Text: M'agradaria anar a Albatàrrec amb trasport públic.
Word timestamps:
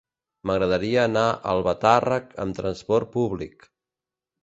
M'agradaria 0.49 1.03
anar 1.09 1.27
a 1.27 1.37
Albatàrrec 1.53 2.35
amb 2.47 2.61
trasport 2.63 3.15
públic. 3.21 3.73